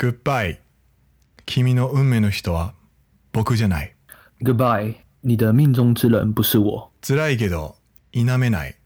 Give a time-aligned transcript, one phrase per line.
[0.00, 0.56] Goodbye，
[1.44, 2.72] 君の运命の人は
[3.34, 3.94] 仆じゃない。
[4.40, 6.90] Goodbye，你的命中之人不是我。
[7.02, 7.76] 辛いけど
[8.10, 8.76] 否めない。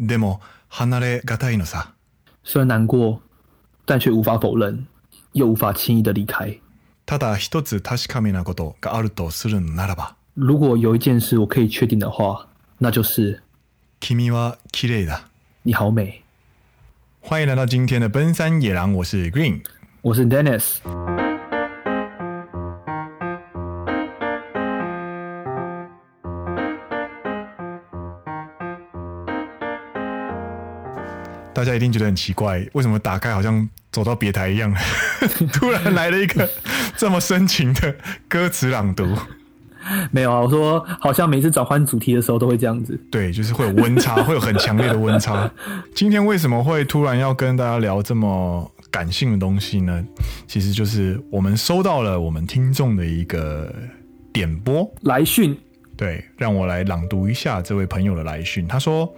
[0.00, 0.40] でも
[0.70, 1.92] 离れがたいのさ。
[2.42, 3.20] 虽然难过，
[3.84, 4.86] 但却无法否认，
[5.34, 6.58] 又无法轻易的离开。
[7.04, 12.46] ただ一つ确かめなことがあるとするのならば、如果有一件事我可以确定的话，
[12.78, 13.42] 那就是
[14.00, 15.24] 君は綺丽だ。
[15.64, 16.22] 你好美。
[17.20, 19.60] 欢迎来到今天的奔三野郎，我是 Green。
[20.02, 20.78] 我是 Dennis。
[31.54, 34.74] 大家一定觉得很奇怪，为什么打开好像走到别台一样，
[35.54, 36.50] 突然来了一个
[36.98, 37.94] 这么深情的
[38.28, 39.06] 歌词朗读？
[40.10, 42.98] 没有啊，我说好像每次转换主题的时候都会这样子。
[43.08, 45.48] 对，就是会有温差， 会有很强烈的温差。
[45.94, 50.06] 今天为什么会突然要跟大家聊这么感性的东西呢？
[50.46, 53.74] 其实就是我们收到了我们听众的一个
[54.32, 55.58] 点播来讯。
[55.96, 58.68] 对，让我来朗读一下这位朋友的来讯。
[58.68, 59.12] 他说。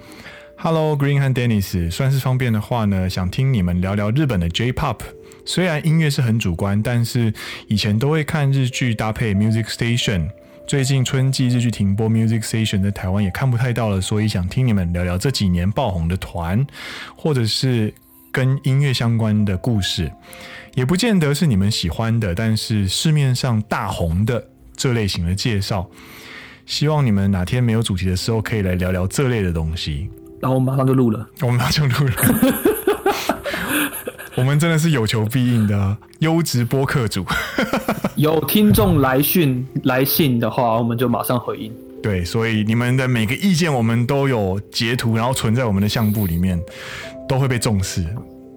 [0.56, 4.98] Hello Green 和 Dennis，算是方便的话呢，想听你们聊聊日本的 J-Pop。
[5.44, 7.34] 虽然音乐是很主观，但是
[7.66, 10.30] 以前都会看日剧搭配 Music Station。
[10.66, 16.64] 最近春季日剧停播，Music Station 在台湾也看不太到了，所以想听你们聊聊这几年爆红的团，
[17.16, 17.92] 或者是
[18.34, 20.10] 跟音乐相关的故事。
[20.74, 24.44] 也不见得是你们喜欢的，但是市面上大红的
[24.76, 25.88] 这类型的介绍。
[26.66, 30.10] 希望你们哪天没有主题的时候，可以来聊聊这类的东西。
[30.40, 32.14] 然后我们马上就录了，我们马上就录了。
[34.36, 37.24] 我们真的是有求必应的啊，优质播客主。
[38.16, 41.72] 有听众来讯来信的话，我们就马上回应。
[42.02, 46.60] 对，所以你们的每个意见，我们都有截图，然后存在我们的相簿里面，
[47.28, 48.04] 都会被重视。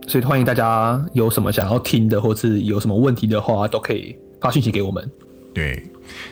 [0.08, 5.12] 所以欢迎大家有什么想要听的，或是有什么问题的话，都可以发讯息给我们。
[5.54, 5.84] 对。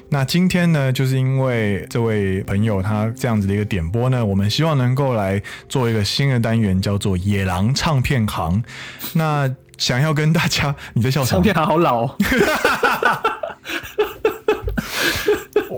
[0.08, 8.63] 那今天呢，就是因为这位朋友他这样子的一个点播呢，我们希望能够来做一个新的单元，叫做“野狼唱片行”。
[9.12, 11.35] 那想要跟大家，你在笑什么？
[11.35, 12.16] 唱片行好老哦。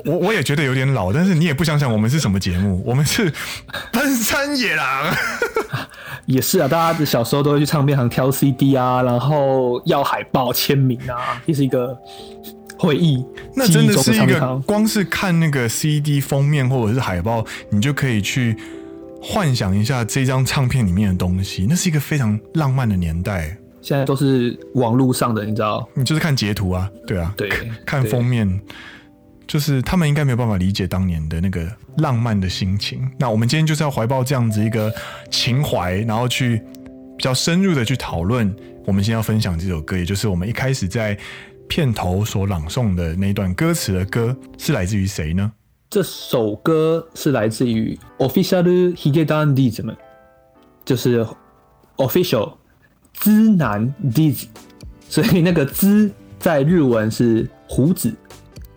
[0.06, 2.84] 我我也觉得有点老，但是你也不想想，我们是什么节目？
[2.86, 3.34] 我们是
[3.92, 5.12] 奔山野郎。
[6.28, 11.98] 也是啊，大家小时候都会去唱片行挑 CD 啊，然后要海报签名啊，这是一个。
[12.80, 18.56] 回忆，那真的是一个光是看那个 CD 封面或者是海报，你就可以去
[19.20, 21.66] 幻想一下这张唱片里面的东西。
[21.68, 23.58] 那是一个非常浪漫的年代。
[23.82, 25.90] 现在都是网络上的，你知道？
[25.96, 27.50] 你就是看截图啊，对啊，对，
[27.84, 28.48] 看封面，
[29.48, 33.10] 就是他们应该没有办法理解当年的那个浪漫的心情。
[33.18, 34.94] 那我们今天就是要怀抱这样子一个
[35.32, 36.62] 情怀，然后去
[37.18, 38.54] 比较深入的去讨论。
[38.86, 41.18] 我们先要分享这首歌，也就是我们一开始在。
[41.70, 45.52] 片头所朗诵的那一段歌词的歌是来自于谁呢？
[45.90, 49.94] 这首歌是来自于 Official Higedam Dism，
[50.86, 51.28] 就是
[51.98, 52.54] Official
[53.12, 54.46] 知男 Dism，
[55.10, 56.10] 所以那个知
[56.40, 58.16] 在日文是胡子，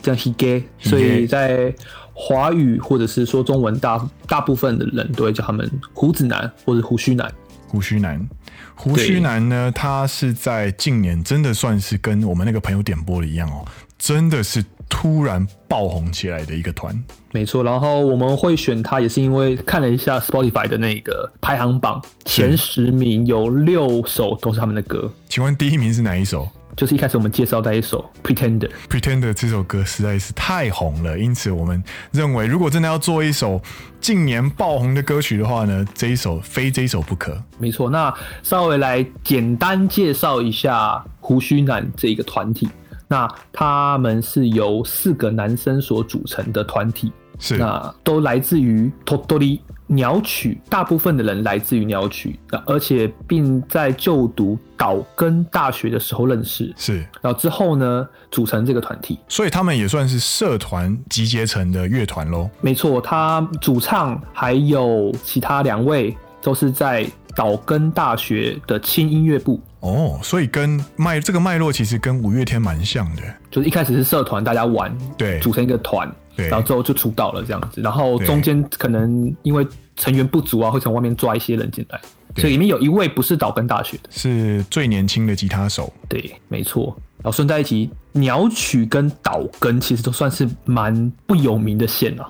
[0.02, 1.74] 叫 Hige，所以在
[2.12, 7.32] 华语或者是说中文大大部分的人都会叫他们胡子男或者胡须男。
[7.68, 8.28] 胡须男，
[8.74, 9.70] 胡须男呢？
[9.72, 13.64] 他是在近年真的算是跟我们那个朋友点播的一样哦，
[13.96, 16.92] 真的是突然爆红起来的一个团。
[17.30, 25.08] 没错，然后我们会选他，也是因为看了一下 Spotify 的那个排行榜，前十名有六首都是他们的歌。
[25.28, 26.48] 请问第一名是哪一首？
[26.80, 28.58] 就是一开始我们介绍的一首《Pretender》。
[28.88, 33.60] 《Pretender》这首歌实在是太红了，因此我们认为，如果真的要做一首
[34.00, 37.36] 近年爆红的歌曲的话呢，这一首非这一首不可。
[37.58, 38.10] 没错，那
[38.42, 42.66] 稍微来简单介绍一下胡须男这一个团体。
[43.06, 49.60] 那他们是由四个男生所组成的团体，是那都来自于鸟取。
[49.92, 62.48] 鸟取，大部分的人来自于鸟取，而且并在就读岛根大学的时候认识，是，然后之后呢，组成这个团体，所以他们也算是社团集结成的乐团喽。
[62.60, 67.04] 没错，他主唱还有其他两位都是在
[67.34, 69.60] 岛根大学的轻音乐部。
[69.80, 76.08] 哦，所以跟脉这个脉络其实跟五月天蛮像的，就是一开始是社团，大家玩，对，组成一个团。
[76.48, 79.66] 然后之后就出道了这样子，然后中间可能因为
[79.96, 82.00] 成员不足啊，会从外面抓一些人进来，
[82.36, 85.92] 所以里面有一位不是岛根大学的，是最年轻的吉他手。
[86.08, 86.96] 对，没错。
[87.22, 92.26] 然后顺带一提，鸟取跟岛根其实都算是蛮不有名的县啊。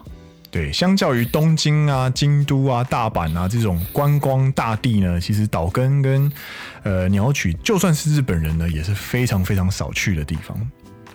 [0.50, 6.32] 对，相较于东京啊、京都啊、大阪啊这种观光大地呢，其实岛根跟
[6.82, 10.58] 呃鸟取，就算是日本人呢，也是非常非常少去的地方。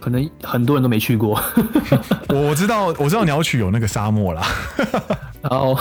[0.05, 1.41] 可能很多人都没去过。
[2.29, 4.45] 我知道，我知道鸟取有那个沙漠啦。
[5.41, 5.75] 然后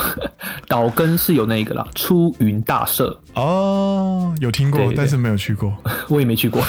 [0.66, 3.20] 岛根是有那个啦，出云大社。
[3.34, 5.76] 哦，有听过，但是没有去过。
[6.08, 6.62] 我也没去过。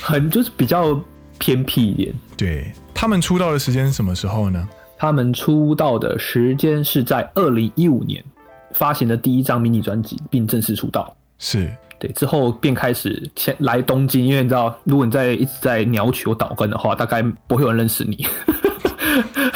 [0.00, 0.98] 很就是比较
[1.36, 2.14] 偏僻一点。
[2.38, 4.66] 对，他们出道的时间是什么时候呢？
[4.96, 8.24] 他们出道的时间是在二零一五年
[8.72, 11.14] 发行的第一张迷你专辑，并正式出道。
[11.38, 18.26] 是对，之后便开始前来东京，因为你知道，如果你在一直在鸟取或岛根的话，大概不会有人认识你。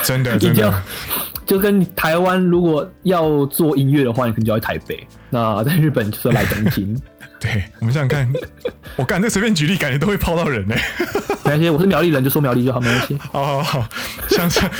[0.02, 0.82] 真的， 真的。
[1.44, 4.96] 就跟台湾如果要做音乐的话，你可能就要去台北；
[5.30, 6.96] 那在日本就是来东京。
[7.40, 8.32] 对，我们想想看，
[8.96, 10.76] 我干这随便举例，感觉都会泡到人呢。
[11.44, 13.18] 没关系，我是苗栗人，就说苗栗就好，没关系。
[13.32, 13.88] 好好好，
[14.28, 14.70] 想想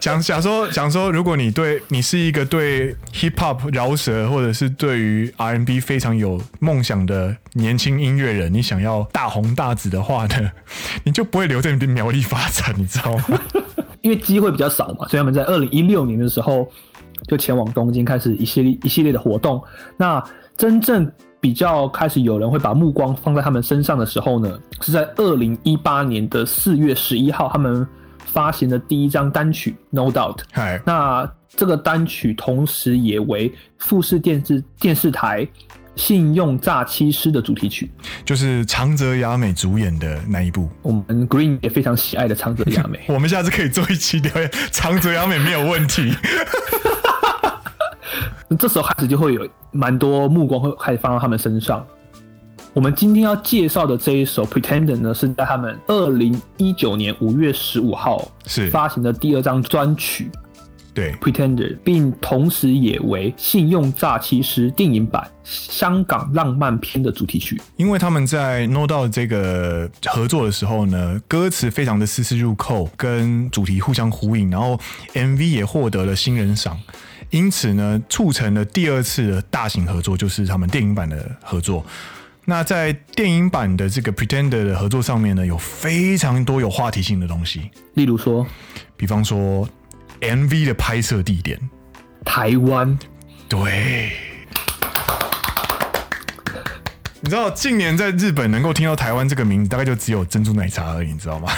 [0.00, 10.50] 想想说想说，如果你对你是一个对 hip hop 饶舌，或者是对于 R N B 非常有梦想的年轻音乐人，你想要大红大紫的话呢，
[11.04, 13.40] 你就不会留在你的苗栗发展，你知道吗？
[14.02, 16.70] 因为机会比较少嘛，所以他们在二零一六年的时候
[17.26, 19.62] 就前往东京，开始一系列一系列的活动。
[19.96, 20.22] 那
[20.56, 21.10] 真正
[21.40, 27.86] 比较开始有人会把目光放在他们身上的时候呢，是在二零一八年的四月十一号，他们
[28.32, 30.36] 发行的第一张单曲《No Doubt》。
[30.52, 35.44] 嗨，那这个单曲同时也为富士电视电视台
[35.96, 37.90] 《信用诈欺师》的主题曲，
[38.24, 40.68] 就是长泽雅美主演的那一部。
[40.82, 43.00] 我们 Green 也非常喜爱的长泽雅美。
[43.12, 44.32] 我们下次可以做一期聊
[44.70, 46.14] 长泽雅美，没有问题。
[48.58, 51.84] 这时候开始就会有蛮多目光会开始放到他们身上。
[52.78, 60.30] 我们今天要介绍的这一首《Pretender》呢，是在他们二零一九年五月十五号是发行的第二张专曲。
[60.94, 67.60] 对，《Pretender》，并同时也为《信用诈欺师》电影版香港浪漫片的主题曲。
[67.74, 74.78] 因为他们在 No Doubt 这个合作的时候呢，歌词非常的丝丝入扣，跟主题互相呼应，然后
[75.14, 76.78] MV 也获得了新人赏。
[77.30, 81.84] 因此呢，促成了第二次的大型合作，就是他们电影版的合作。
[82.50, 88.46] 那在电影版的这个《Pretender》的合作上面呢，有非常多有话题性的东西，例如说，
[88.96, 89.68] 比方说
[90.22, 91.60] MV 的拍摄地点，
[92.24, 92.98] 台湾。
[93.50, 94.12] 对，
[97.20, 101.52] 你知道近年在日本能够听到台湾这个名字，大概就只有珍珠奶茶而已，你知道吗？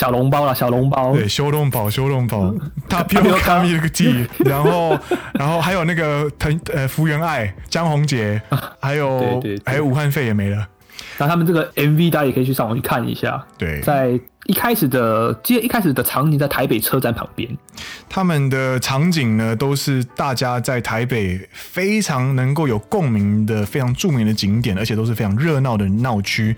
[0.00, 1.12] 小笼包啦，小笼包。
[1.12, 2.54] 对，修笼包，修笼包。
[2.88, 4.98] 他比如卡米那个 T，然后，
[5.38, 8.40] 然后还有那个藤呃福原爱、江宏杰，
[8.80, 10.66] 还有对对对还有武汉肺也没了。
[11.18, 13.44] 那他们这个 MV 大家也可以去上网去看一下。
[13.58, 14.18] 对，在。
[14.46, 17.48] 一开始的，接一开始的场景在台北车站旁边。
[18.08, 26.56] 他们的场景呢，都是大家在台北非常能够有共鸣的、非常著名的景点，而且都是非常热闹的闹区。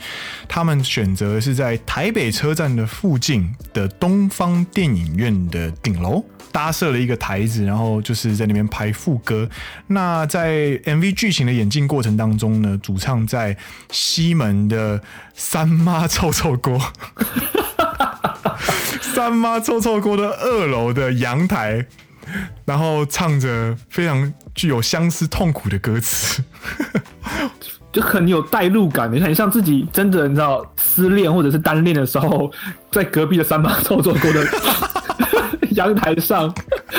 [0.49, 9.47] 他们选择是在台北车站的附近的东方电影院的顶楼搭设了一个台子，然后就是在那边拍副歌。
[9.89, 13.57] 那在 MV 剧情的演进过程当中呢，主唱在
[13.91, 15.03] 西门的
[15.35, 16.81] 三妈臭臭锅。
[19.01, 21.85] 三妈臭臭锅的二楼的阳台，
[22.65, 26.43] 然后唱着非常具有相思痛苦的歌词，
[27.93, 32.51] 就很有代入感，你很像自己真的你知道失恋或者是单恋的时候，
[32.91, 34.47] 在隔壁的三妈臭臭锅的
[35.75, 36.55] 阳台上，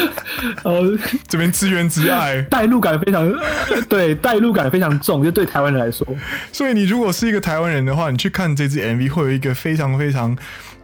[0.63, 3.31] 呃，这边自怨自艾，代入感非常
[3.89, 6.05] 对，代入感非常重，就对台湾人来说。
[6.51, 10.37] 所以你如果是一个台湾人的话，你去看这支 MV 会有一个非常非常。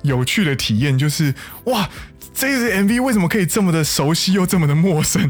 [0.03, 1.33] 有趣的体验就是，
[1.65, 1.89] 哇，
[2.39, 5.29] 这支 MV 为什么可以这么的熟悉又这么的陌生？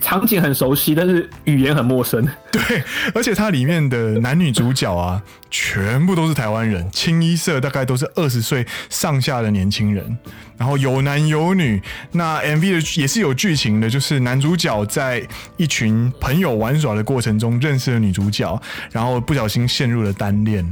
[0.00, 2.24] 场景很熟悉，但是语言很陌生。
[2.52, 2.80] 对，
[3.12, 10.16] 而且它里面的男女主角啊，全部都是台湾人，清一色大概都是二十岁上下的年轻人，
[10.56, 11.82] 然后有男有女。
[12.12, 15.26] 那 MV 的也是有剧情的，就是男主角在
[15.56, 20.64] 一群朋友玩耍的过程中认识了女主角，然后不小心陷入了单恋。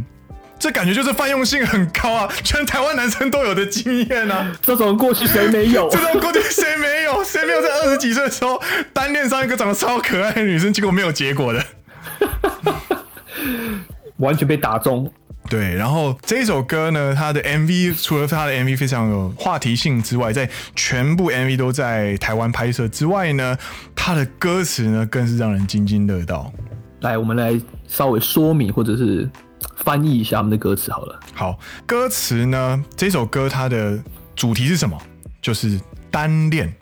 [0.59, 4.51] 这感觉就是泛用性很高啊，全台湾男生都有的经验啊。
[4.63, 5.89] 这种过去谁没有？
[5.93, 7.23] 这种过去谁没有？
[7.23, 8.61] 谁没有在二十几岁的时候
[8.93, 11.65] 单恋上一个长得超可爱的女生，结果没有结果的？
[14.17, 15.13] 完全被打中。
[15.49, 23.57] 对，然后这首歌呢，它的 MV 除了它的 MV 非常有话题性之外，在全部 MV 都在台湾拍摄之外呢，
[23.95, 26.51] 它的歌词呢更是让人津津乐道。
[27.03, 29.29] 来，我们来稍微说明或者是。
[29.77, 31.21] 翻译一下我们的歌词好了。
[31.35, 32.85] 好，歌词呢？
[32.97, 34.03] 这首歌它的
[34.35, 35.01] 主题是什么？
[35.41, 35.81] 就是
[36.11, 36.75] 单恋，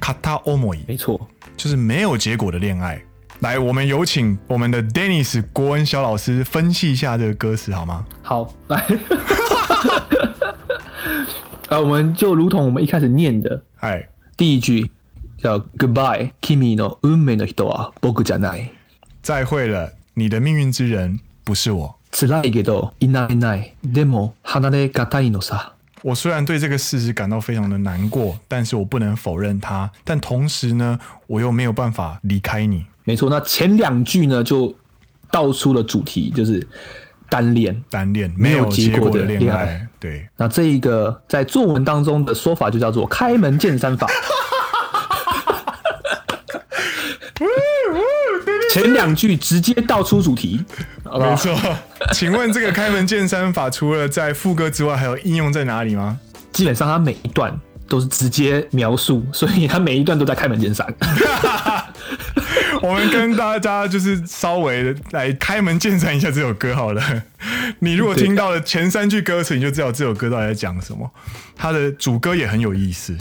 [0.00, 1.20] 卡塔欧莫伊，没错，
[1.56, 3.02] 就是没有结果的恋爱。
[3.40, 8.06] 来，我们有请我们的 Dennis 国文小老师分析一下这个歌词好吗？
[8.22, 8.82] 好，来，
[11.68, 14.90] 啊，我们就如同我们一开始念的，哎，第一句
[15.36, 18.68] 叫 Goodbye, Kimi no unmei no hito wa boku janai。
[19.20, 21.98] 再会了，你的命运之人不是我。
[22.15, 25.73] 辛いけどいないいない、でも离れがたいのさ。
[26.03, 29.91] 我虽然对这个事实感到非常的难过，但是我不能否认它。
[30.03, 32.85] 但同时呢，我又没有办法离开你。
[33.03, 34.73] 没错，那前两句呢，就
[35.29, 36.67] 道出了主题，就是
[37.29, 39.87] 单恋，单恋没有结果的恋爱。
[39.99, 44.07] 对，那这一个在作文当中的说法就叫做开门见山法。
[48.72, 50.64] 前两句直接道出主题，
[51.04, 51.30] 好不好？
[51.30, 51.76] 没错。
[52.12, 56.18] 请问这个开门见山法除了在副歌之外，还有应用在哪里吗？
[56.52, 57.58] 基本上它每一段
[57.88, 60.86] 都是直接描述，所以它每一段都在开门见山。
[62.82, 67.02] 我们跟大家就是稍微的来开门见山一下这首歌好了。
[67.78, 71.10] 你如果听到了前三句歌词，你就知道这首歌到底在讲什么。
[71.56, 73.16] 它的主歌也很有意思。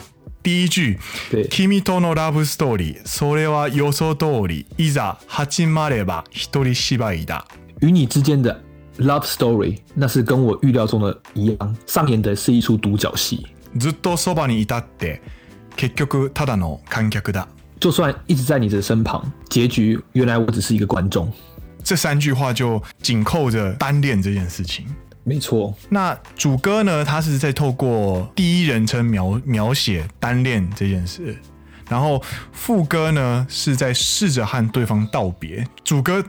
[0.46, 1.00] 第一句，
[1.32, 7.46] 对，君とのラブストーリー、それは予想通り、いざ始まれば一人芝居だ。
[7.82, 8.56] 与你之间的
[9.00, 13.48] love story，那是跟我预料中的一样，上演的是一出独角戏。
[13.80, 15.20] ずっとそばにいたって、
[15.76, 17.48] 结局ただの観客だ。
[17.80, 21.34] 就算一直在你的身旁，结局原来我只是一个观众。
[21.84, 24.86] 这三句话就紧扣着单恋这件事情。
[25.26, 25.74] 没错。
[25.90, 27.04] 那主歌呢？
[27.04, 31.36] 他是在透过第一人称描描写单恋这件事，
[31.90, 32.22] 然后
[32.54, 35.66] 副歌呢是在试着和对方道别。
[35.84, 36.24] 主歌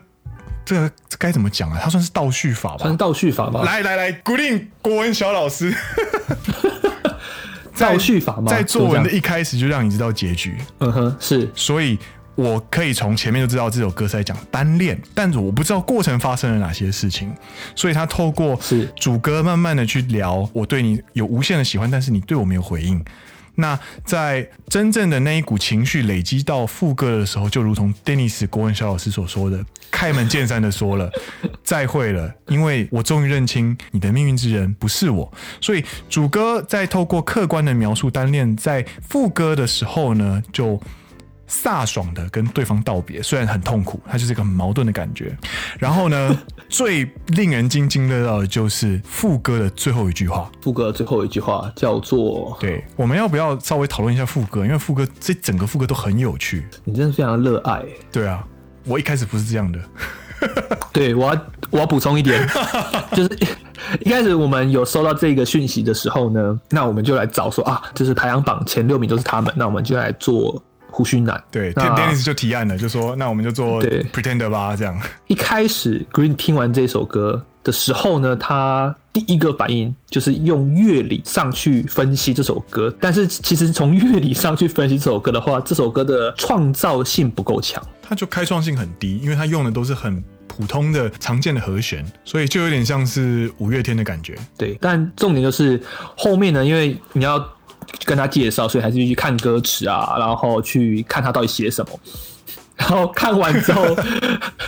[0.65, 1.79] 这个该怎么讲啊？
[1.81, 2.79] 它算是倒叙法吧？
[2.79, 3.63] 算是倒叙法吧？
[3.65, 5.73] 来来来，古令国文小老师。
[7.79, 8.51] 倒叙法吗？
[8.51, 10.57] 在作文的一开始就让你知道结局。
[10.79, 11.53] 嗯哼，是。
[11.55, 11.99] 所以
[12.37, 17.35] 我可以从前面就知道这首歌是在讲单恋，但是我不知道过程发生了哪些事情。
[17.75, 23.03] 所以他透过是主歌慢慢的去聊，我对你有无限的喜欢，但是你对我没有回应。
[23.55, 31.11] 那在真正的那一股情绪累积到副歌的时候，就如同 Dennis 郭文小老师所说的，开门见山的说了
[31.65, 35.33] 再会了，因为我终于认清你的命运之人不是我。
[35.59, 40.79] 所以主歌在透过客观的描述单恋，在副歌的时候呢，就。
[41.49, 45.37] 飒爽的跟对方道别，虽然很痛苦，它就是一个很矛盾的感觉。
[45.79, 46.37] 然后呢，
[46.69, 50.51] 最令人津津乐道的就是副歌的最后一句话。
[50.61, 52.57] 副歌的最后一句话叫做……
[52.61, 54.65] 对，我们要不要稍微讨论一下副歌？
[54.65, 56.67] 因为副歌这整个副歌都很有趣。
[56.85, 57.83] 你真的非常热爱。
[58.11, 58.45] 对啊，
[58.85, 59.79] 我一开始不是这样的。
[60.93, 62.47] 对，我要我要补充一点，
[63.17, 63.39] 就是
[64.01, 70.63] 一开始我们有收到这个讯息的时候呢，那我们就来找说啊，就是排行榜前六名都是他们，那我们就来做。
[70.97, 74.99] 胡须男对，Dennis 就提案了，就说那我们就做 Pretender 吧，这样。
[75.27, 94.35] 一开始 Green 听完这首歌的时候呢，他第一个反应就是用乐理上去分析这首歌，但是其实从乐理上去分析这首歌的话，这首歌的创造性不够强，它就开创性很低，因为它用的都是很普通的常见的和弦，所以就有点像是五月天的感觉。
[94.57, 95.79] 对，但重点就是
[96.17, 97.55] 后面呢，因为你要。
[98.05, 102.01] 跟他介绍，所以还是去看歌词啊，然后去看他到底写什么。
[102.77, 103.97] 然后看完之后，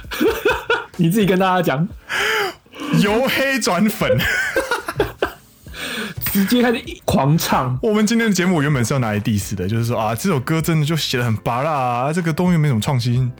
[0.96, 1.86] 你自己跟大家讲，
[3.02, 4.18] 由黑转粉，
[6.32, 7.78] 直接开始狂唱。
[7.82, 13.30] 我们今天的节目原本是要拿来 diss 的，就是说啊，这首歌真的就写的很拔辣啊，这个东西没什么创新。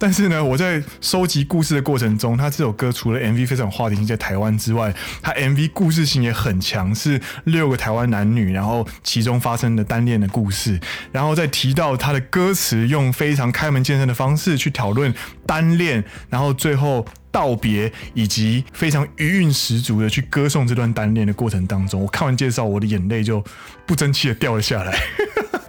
[0.00, 10.80] 但是呢，我在收集故事的过程中，他这首歌除了 MV 非常有话题性在台湾之外，他 MV 故事性也很强，是六个台湾男女，然后其中发生的单恋的故事，
[11.12, 15.12] 然后再提到他的歌词，用非常开门见山的方式去讨论
[15.44, 23.44] 单恋，然后最后道别，以及非常余韵十足的去歌颂这段单恋的过程当中，我看完介绍，我的眼泪就
[23.84, 24.98] 不争气的掉了下来。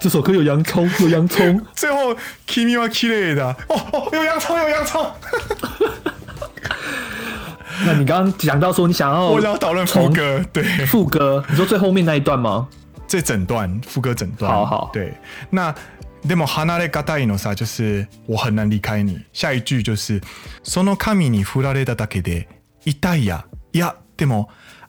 [0.01, 1.61] 这首歌有洋葱，有洋葱。
[1.75, 2.15] 最后，
[2.47, 5.11] Kimi wa kirei da，哦哦，有洋葱，有洋葱。
[7.85, 12.69] 那你刚刚讲到说你想要，我想要讨论副歌，对，副歌，你说最后面那一段吗？
[13.07, 15.15] 这整段副歌整段，好好，对。
[15.51, 15.75] 那
[16.27, 19.21] でも离れがたいのさ，就是我很难离开你。
[19.33, 20.21] 下一句就是
[20.63, 22.49] その髪に振られただけで
[22.85, 24.49] 痛いや、いや、でも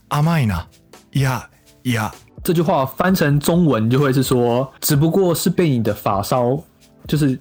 [0.10, 0.68] 甘いな、
[1.13, 1.50] いや、
[1.84, 2.12] いや。
[2.45, 6.61] 这句话翻成中文就会是说，只不过是被你的发梢，
[7.07, 7.39] 就是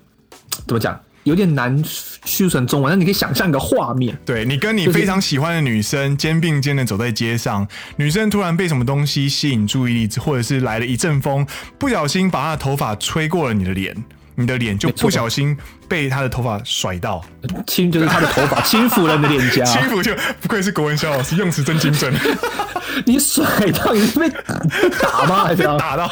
[0.67, 11.47] 怎么讲，有点难叙述成中文，但你可以想象一个画面，对，你跟你非常喜欢的女生肩并肩的走在街上，女生突然被什么东西吸引注意力，或者是来了一阵风，
[11.79, 13.95] 不小心把她的头发吹过了你的脸，
[14.41, 15.55] 你的脸就不小心
[15.87, 17.23] 被他的头发甩到，
[17.67, 22.13] 轻就是他的头发 轻抚了你的脸颊，轻抚就不愧是国文小老师，用词真精准。
[23.05, 25.45] 你甩到你是被打 吗？
[25.45, 26.11] 还是打到？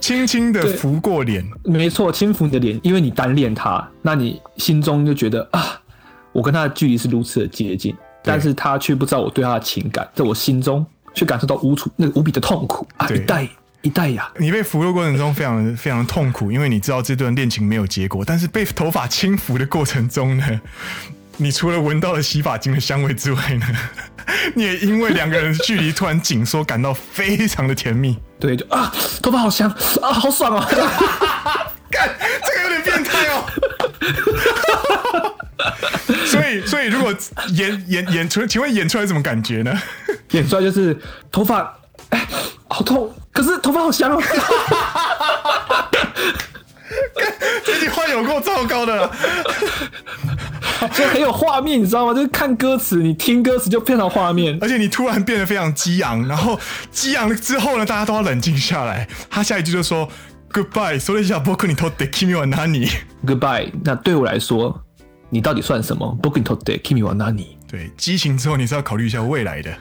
[0.00, 5.80] 轻轻的拂过脸，没错，轻抚你的脸，因为你单恋他，那你心中就觉得啊，
[6.32, 13.08] 我跟他的距离是如此的接近，但是他却不知道我对他的情感，在我心中却感受到无处那个无比的痛苦啊！
[13.08, 13.48] 一代
[13.82, 20.60] 一代呀，你被俘虏过程中非常非常痛苦，因为你知道这段恋情没有结果，但是被头发轻抚的过程中呢，
[21.36, 23.66] 你除了闻到了洗发精的香味之外呢，
[24.54, 28.18] 你也因为两个人的距离突然紧缩，感到非常的甜蜜。
[28.40, 28.92] 对，就啊，
[29.22, 29.70] 头发好香
[30.02, 30.66] 啊，好爽啊！
[31.88, 32.10] 干，
[32.44, 33.44] 这个有点变态哦。
[36.26, 37.14] 所以，所以如果
[37.52, 39.72] 演演演出，请问演出来什么感觉呢？
[40.32, 40.98] 演出来就是
[41.30, 41.78] 头发，
[42.10, 42.26] 哎，
[42.68, 44.22] 好痛，可是头发好香哦。
[47.62, 49.10] 这句话有够糟糕的，
[50.92, 52.14] 所以很有画面，你知道吗？
[52.14, 56.58] 就是看歌词，你听歌词就非常画面，而且你突然变得非常激昂，然后
[56.90, 59.06] 激昂了之后呢，大家都要冷静下来。
[59.28, 60.08] 他下一句就说
[60.50, 62.90] “Goodbye”，说了一下 “Boku ni totte kimi wa nani”。
[63.26, 64.82] Goodbye，那对我来说，
[65.28, 67.56] 你到底算什么？“Boku ni totte kimi wa nani”。
[67.68, 69.76] 对，激情之后你是要考虑一下未来的，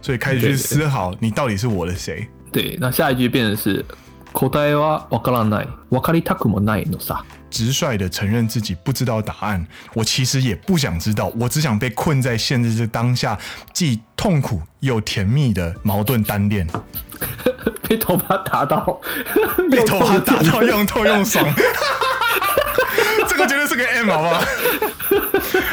[0.00, 2.26] 所以开始去思考你到底是我的谁。
[2.55, 3.85] 对，那下一句变成是。
[4.33, 7.25] 答えはわからない、わかりたくもないのさ。
[7.49, 13.37] 直率的承认自己不知道答案，我其实也不想知道，我只想被困在现在这当下，
[13.73, 16.65] 既痛苦又甜蜜的矛盾单恋。
[17.89, 19.01] 被头发打到，
[19.69, 21.45] 被头发打到又痛又爽，
[23.27, 24.43] 这个绝对是个 M，好不好？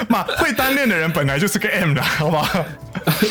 [0.09, 2.65] 嘛，会单恋的人本来就是个 M 的，好不好？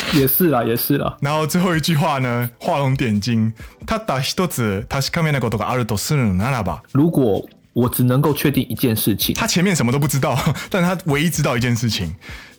[0.14, 1.16] 也是啦，也是啦。
[1.20, 3.52] 然后最后一句话呢，画龙点睛。
[3.86, 10.36] 他打一つ确かめなことがあるとするならば，如果我只能够确定一件事情，他前面什么都不知道，
[10.68, 12.14] 但他唯一知道一件事情，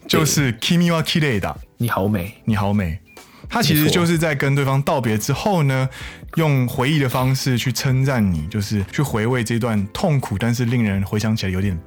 [0.08, 3.00] 就是君は綺丽だ，你好美，你好美。
[3.48, 5.88] 他其实就是在跟对方道别之后呢，
[6.36, 11.80] 用回忆的方式去称赞你，就是去回味这段痛苦，但是令人回想起来有点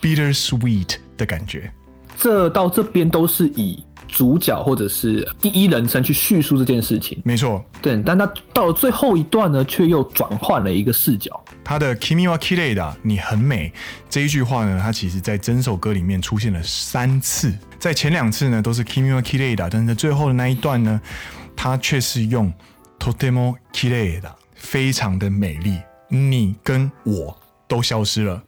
[0.00, 1.70] bitter sweet 的感觉。
[2.16, 3.84] 这到这边都是以。
[4.11, 7.63] 主角或者是第一人称去叙述这件事情，没错。
[7.81, 11.41] 对，但他到了最后一段呢，却又转换了一个视角。
[11.63, 13.71] 他的 “Kimi wa kirei da”，你很美
[14.09, 20.99] 这一句话呢，它其实在整首歌里面出现了三次，在前两次呢都是 “Kimi wa kirei da”，但是在最后的那一段呢，
[21.55, 22.51] 它却是用
[22.99, 25.77] “totemo kirei da”，非常的美丽，
[26.09, 28.43] 你跟我都消失了。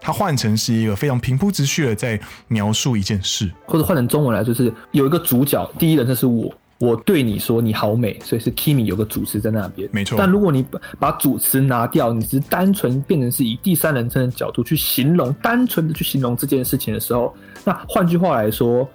[0.00, 10.16] 它换成是一个非常平铺直叙的在描述一件事，或者换成中文来说是有一个主角，第一人称是我，我对你说你好美，所以是 Kimi 有个主持在那边，没错。
[10.16, 10.64] 但如果你
[11.00, 18.88] 把主持拿掉，你只是单纯变成是以第三人称的角度去形容，单纯的去形容这件事情的时候，那换句话来说，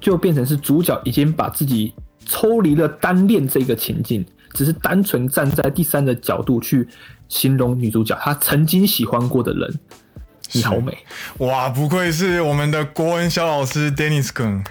[0.00, 1.92] 就变成是主角已经把自己
[2.24, 6.86] 抽离了单恋这个情境，只是单纯站在第三的角度去
[7.28, 9.80] 形容女主角她曾经喜欢过的人。
[10.56, 10.96] 你好美
[11.46, 11.68] 哇！
[11.68, 14.62] 不愧是我们的国文小老师 Dennis 哥。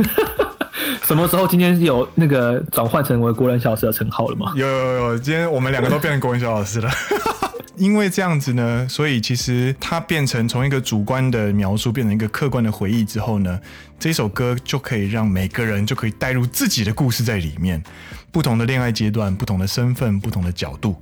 [1.06, 4.52] 什么时候今天有那个转换成为国文小老师的称号了吗？
[4.54, 6.90] 有有有，今天我们两个都变成国文小老师了。
[7.76, 13.58] 因为这样子呢，所以其实它变成从一个主观的描述变成一个客观的回忆之后呢，
[13.98, 17.82] 这首歌就可以让每个人就可以带入自己的故事在里面，
[18.30, 21.00] 不同的恋爱阶段、不同的身份、不同的角度，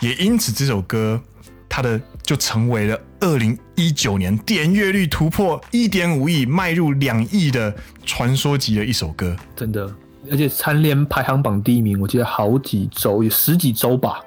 [0.00, 1.20] 也因此这首歌。
[1.74, 9.90] 它的就成为了二零一九年点阅率突破一点五亿、迈入两亿的传说级的一首歌，真的，
[10.30, 14.20] 而且蝉联排行榜第一名，我记得好几周，有十几周吧。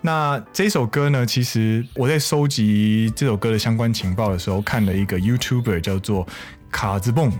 [0.00, 6.26] 那这首歌呢，其实我在收集这首歌的相关情报的时候，看了一个 YouTuber 叫做
[6.70, 7.30] 卡兹蹦。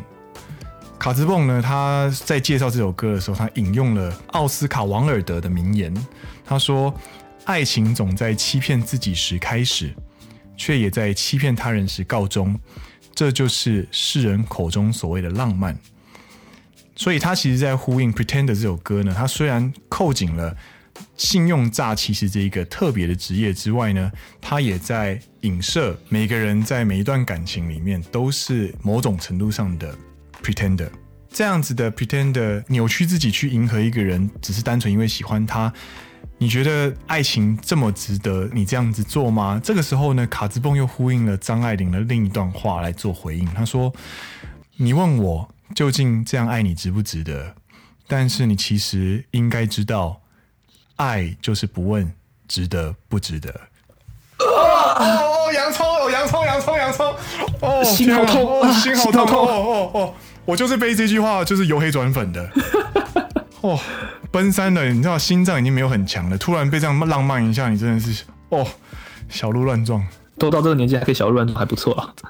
[0.98, 5.94] 卡兹蹦呢，他在介绍这首歌的时候，他引用了奥斯卡·王尔德的名言，
[6.44, 6.92] 他说。
[7.46, 9.94] 爱情总在欺骗自己时开始，
[10.56, 12.58] 却也在欺骗他人时告终。
[13.14, 15.78] 这就是世人口中所谓的浪漫。
[16.96, 19.14] 所以，他其实，在呼应《Pretender》这首歌呢。
[19.16, 20.56] 他虽然扣紧了
[21.16, 29.96] 信用诈欺师这一个特别的职业之外呢，他也在影射每个人在每一段感情里面都是某种程度上的
[30.42, 30.90] Pretender。
[31.30, 35.72] 这样子的 Pretender 扭曲自己去迎合一个人，只是单纯因为喜欢他。
[36.38, 39.58] 你觉得爱情这么值得你这样子做吗？
[39.64, 43.46] 这个时候呢，卡兹蹦又呼应了张爱玲的另一段话来做回应。
[43.54, 43.90] 他说
[44.76, 47.54] ：“你问我究竟这样爱你值不值得？
[48.06, 50.20] 但是你其实应该知道，
[50.96, 52.12] 爱就是不问
[52.46, 53.50] 值得不值得。”
[54.38, 54.52] 哦
[54.98, 57.14] 哦，洋葱，哦，洋葱，洋葱，洋葱，
[57.62, 62.50] 哦，心好痛，哦，心好痛，哦哦哦，我就是被这句话就是由黑转粉的，
[63.62, 63.80] 哦。
[64.36, 68.66] 奔三的，你知道心脏已经没有很强了，突然被这样浪漫一下，你真的是哦，
[69.30, 70.06] 小鹿乱撞。
[70.36, 72.12] 都到这个年纪还可以小鹿乱撞，还不错啊。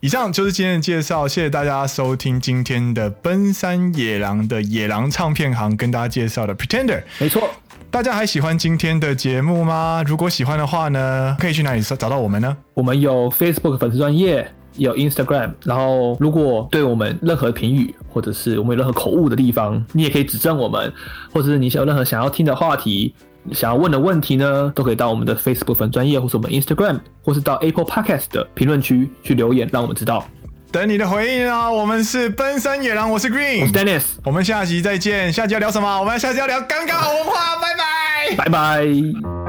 [0.00, 7.04] 以上就是今天的介绍，谢谢大家收听今天的奔山野狼的野狼唱片行跟大家介绍的 Pretender。
[7.20, 7.48] 没错，
[7.92, 10.02] 大家还喜欢今天的节目吗？
[10.04, 12.56] 如果喜欢的话呢，可以去哪里找到我们呢？
[12.74, 14.50] 我们有 Facebook 粉丝专页。
[14.80, 20.92] 有 Instagram，然后如果对我们任何评语，或者是我们有任何口误的地方，你也可以指正我们，
[21.32, 23.14] 或者是你想有任何想要听的话题，
[23.52, 30.24] 想要问的问题呢，都可以到我们的 Facebook 粉专业，或是我们 Instagram，或是到 Apple Podcast 的评论区去留言，让我们知道。
[30.72, 31.70] 等你的回应啊！
[31.70, 35.32] 我们是奔山野狼，我是 Green，我是 Dennis，我们下集再见。
[35.32, 36.00] 下集要聊什么？
[36.00, 39.39] 我们下集要聊尴尬好文化，拜拜，拜拜。